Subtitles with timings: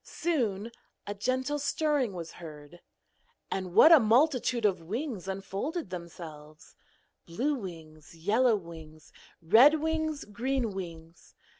[0.03, 0.71] Soon
[1.05, 2.81] a gentle stirring was heard,
[3.51, 6.75] and what a multitude of wings unfolded themselves:
[7.27, 11.35] blue wings, yellow wings, red wings, green wings.